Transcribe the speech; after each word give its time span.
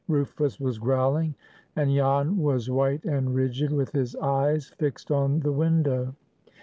Rufus 0.07 0.59
was 0.59 0.79
growling, 0.79 1.35
and 1.75 1.91
Jan 1.93 2.39
was 2.39 2.71
white 2.71 3.05
and 3.05 3.35
rigid, 3.35 3.71
with 3.71 3.91
his 3.91 4.15
eyes 4.15 4.69
fixed 4.79 5.11
on 5.11 5.41
the 5.41 5.51
window. 5.53 6.15